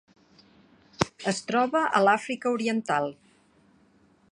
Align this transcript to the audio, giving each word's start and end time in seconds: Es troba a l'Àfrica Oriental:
Es 1.33 1.41
troba 1.51 1.83
a 1.99 2.03
l'Àfrica 2.07 2.55
Oriental: 2.57 3.09